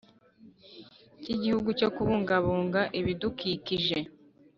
cy 1.21 1.29
Igihugu 1.35 1.69
cyo 1.79 1.89
Kubungabunga 1.95 2.81
Ibidukikije 2.99 3.99